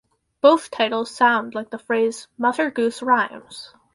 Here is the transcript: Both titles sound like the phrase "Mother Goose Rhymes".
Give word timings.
Both 0.41 0.71
titles 0.71 1.11
sound 1.11 1.53
like 1.53 1.69
the 1.69 1.77
phrase 1.77 2.27
"Mother 2.35 2.71
Goose 2.71 3.03
Rhymes". 3.03 3.71